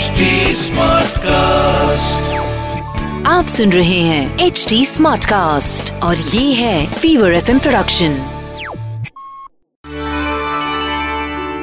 [0.00, 2.20] HD Smartcast.
[3.26, 8.12] आप सुन रहे हैं एच डी स्मार्ट कास्ट और ये है फीवर एफ़ प्रोडक्शन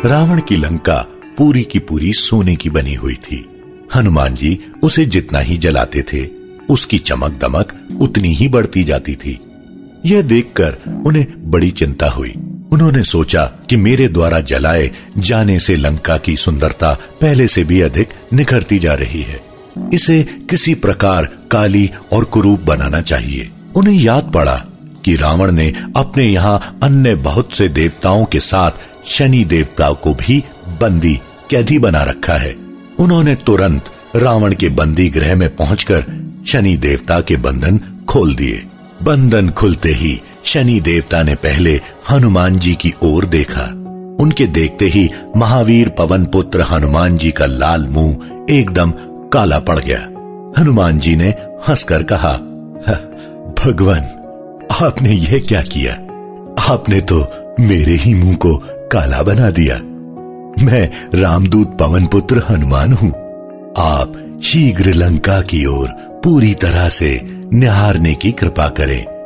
[0.06, 3.62] रावण की लंका पूरी की पूरी सोने की बनी हुई थी।
[3.96, 6.28] हनुमान जी उसे जितना ही जलाते थे
[6.70, 9.40] उसकी चमक दमक उतनी ही बढ़ती जाती थी।
[10.06, 12.34] यह देखकर उन्हें बड़ी चिंता हुई।
[12.72, 18.10] उन्होंने सोचा कि मेरे द्वारा जलाए जाने से लंका की सुंदरता पहले से भी अधिक
[18.34, 19.42] निखरती जा रही है।
[19.94, 24.66] इसे किसी प्रकार काली और कुरूप बनाना चाहिए। उन्हें याद पड़ा
[25.06, 28.72] कि रावण ने अपने यहाँ अन्य बहुत से देवताओं के साथ
[29.06, 30.44] शनि देवता को भी
[30.82, 32.56] बंदी, कैदी बना रखा है।
[33.00, 36.06] उन्होंने तुरंत रावण के बंदी गृह में पहुंचकर
[36.48, 38.66] शनि देवता के बंधन खोल दिए।
[39.04, 43.64] बंधन खुलते ही शनि देवता ने पहले हनुमान जी की ओर देखा।
[44.20, 48.92] उनके देखते ही महावीर पवन पुत्र हनुमान जी का लाल मुँह एकदम
[49.34, 50.00] काला पड़ गया।
[50.58, 51.30] हनुमान जी ने
[51.68, 52.32] हंसकर कहा
[53.58, 54.04] भगवान,
[54.82, 55.94] आपने यह क्या किया?
[56.72, 57.20] आपने तो
[57.60, 58.56] मेरे ही मुँह को
[58.92, 59.76] काला बना दिया।
[60.66, 63.12] मैं रामदूत पवन पुत्र हनुमान हूँ।
[63.80, 65.88] आप शीघ्र लंका की ओर
[66.24, 67.20] पूरी तरह से
[67.54, 69.17] निहारने की कृपा करें।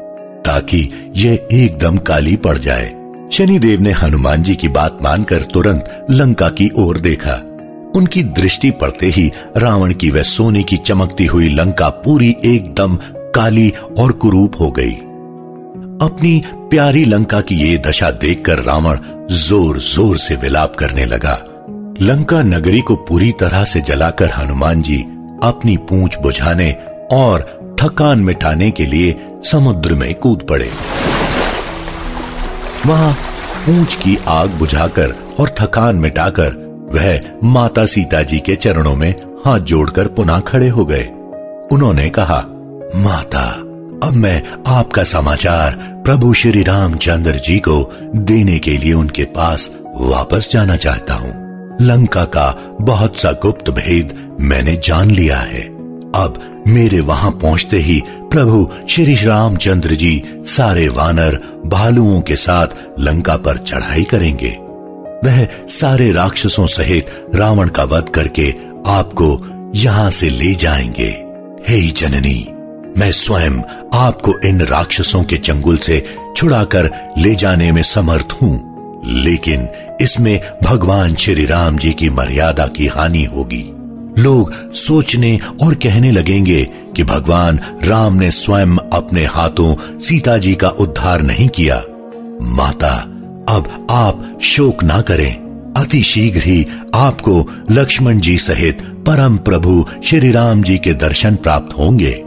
[0.45, 2.89] ताकि यह एकदम काली पड़ जाए।
[3.31, 7.35] शनिदेव ने हनुमान जी की बात मानकर तुरंत लंका की ओर देखा।
[7.95, 12.97] उनकी दृष्टि पड़ते ही रावण की वह सोने की चमकती हुई लंका पूरी एकदम
[13.35, 14.91] काली और कुरूप हो गई।
[16.01, 18.97] अपनी प्यारी लंका की ये दशा देखकर रावण
[19.31, 21.39] ज़ोर ज़ोर से विलाप करने लगा।
[22.01, 24.97] लंका नगरी को पूरी तरह से जलाकर हनुमान जी
[25.43, 26.71] अपनी पूंछ बुझाने
[27.11, 27.45] और
[27.81, 30.69] थकान मिटाने के लिए समुद्र में कूद पड़े।
[32.85, 33.13] वहाँ
[33.65, 36.49] पूंछ की आग बुझाकर और थकान मिटाकर
[36.93, 39.15] वह माता सीता जी के चरणों में
[39.45, 41.03] हाथ जोड़कर पुनः खड़े हो गए।
[41.71, 42.37] उन्होंने कहा,
[42.95, 43.49] माता,
[44.07, 45.75] अब मैं आपका समाचार
[46.05, 51.33] प्रभु श्री रामचंद्र जी को देने के लिए उनके पास वापस जाना चाहता हूँ।
[51.81, 55.61] लंका का बहुत सा गुप्त भेद मैंने जान लिया है।
[56.15, 58.01] अब मेरे वहाँ पहुँचते ही
[58.31, 62.67] प्रभु श्री रामचंद्र जी सारे वानर भालुओं के साथ
[62.99, 64.57] लंका पर चढ़ाई करेंगे।
[65.25, 68.53] वह सारे राक्षसों सहित रावण का वध करके
[68.87, 69.29] आपको
[69.75, 71.09] यहाँ से ले जाएँगे।
[71.67, 72.47] हे जननी,
[72.97, 73.61] मैं स्वयं
[73.93, 76.03] आपको इन राक्षसों के चंगुल से
[76.37, 79.67] छुड़ाकर ले जाने में समर्थ हूँ, लेकिन
[80.01, 83.63] इसमें भगवान श्री राम जी की मर्यादा की हानि होगी।
[84.19, 86.63] लोग सोचने और कहने लगेंगे
[86.95, 91.83] कि भगवान राम ने स्वयं अपने हाथों सीता जी का उद्धार नहीं किया।
[92.41, 92.97] माता,
[93.49, 95.33] अब आप शोक ना करें।
[95.77, 101.77] अति शीघ्र ही आपको लक्ष्मण जी सहित परम प्रभु श्री राम जी के दर्शन प्राप्त
[101.77, 102.23] होंगे।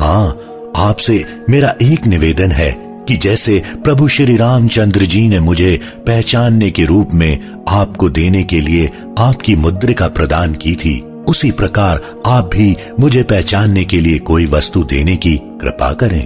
[0.00, 0.38] हाँ
[0.76, 2.70] आपसे मेरा एक निवेदन है
[3.08, 8.60] कि जैसे प्रभु श्री रामचंद्र जी ने मुझे पहचानने के रूप में आपको देने के
[8.60, 14.46] लिए आपकी मुद्रिका प्रदान की थी उसी प्रकार आप भी मुझे पहचानने के लिए कोई
[14.46, 16.22] वस्तु देने की कृपा करें।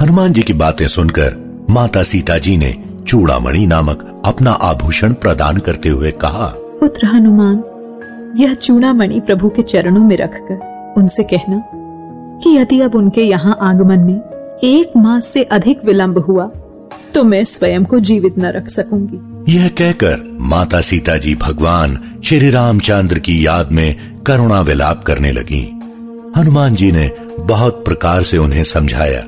[0.00, 1.36] हनुमान जी की बातें सुनकर
[1.70, 2.72] माता सीता जी ने
[3.08, 6.46] चूड़ामणि नामक अपना आभूषण प्रदान करते हुए कहा,
[6.80, 7.62] पुत्र हनुमान,
[8.40, 11.62] यह चूड़ामणि प्रभु के चरणों में रखकर उनसे कहना
[12.42, 16.50] कि यदि अब उनके यहाँ आगमन में एक मास से अधिक विलंब हुआ
[17.14, 22.50] तो मैं स्वयं को जीवित न रख सकूँगी। यह कहकर माता सीता जी भगवान श्री
[22.50, 25.62] रामचंद्र की याद में करुणा विलाप करने लगी।
[26.36, 27.10] हनुमान जी ने
[27.40, 29.20] बहुत प्रकार से उन्हें समझाया।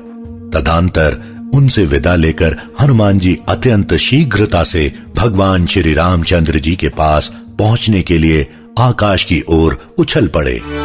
[0.53, 1.21] तदांतर
[1.55, 8.01] उनसे विदा लेकर हनुमान जी अत्यंत शीघ्रता से भगवान श्री रामचंद्र जी के पास पहुँचने
[8.01, 8.47] के लिए
[8.79, 10.84] आकाश की ओर उछल पड़े।